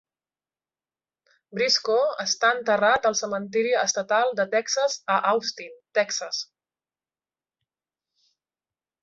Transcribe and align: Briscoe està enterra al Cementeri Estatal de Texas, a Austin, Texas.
Briscoe 1.57 2.07
està 2.23 2.49
enterra 2.59 2.89
al 3.09 3.17
Cementeri 3.19 3.75
Estatal 3.83 4.33
de 4.41 4.47
Texas, 4.55 4.97
a 5.17 5.19
Austin, 5.33 5.77
Texas. 6.01 6.41